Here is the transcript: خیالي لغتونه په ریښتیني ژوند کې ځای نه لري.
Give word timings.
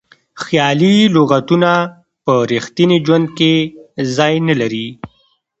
خیالي 0.43 0.95
لغتونه 1.15 1.71
په 2.25 2.33
ریښتیني 2.51 2.97
ژوند 3.05 3.27
کې 3.37 3.53
ځای 4.17 4.33
نه 4.47 4.55
لري. 4.61 4.87